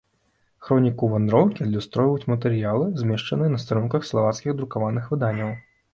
Хроніку 0.67 1.09
вандроўкі 1.11 1.63
адлюстроўваюць 1.65 2.29
матэрыялы, 2.33 2.89
змешчаныя 3.03 3.53
на 3.57 3.61
старонках 3.65 4.11
славацкіх 4.11 4.51
друкаваных 4.63 5.03
выданняў. 5.15 5.55